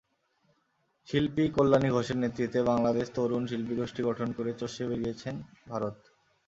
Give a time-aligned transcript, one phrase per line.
[1.07, 5.35] শিল্পী কল্যাণী ঘোষের নেতৃত্বে বাংলাদেশ তরুণ শিল্পীগোষ্ঠী গঠন করে চষে বেড়িয়েছেন
[5.67, 5.95] ভারত।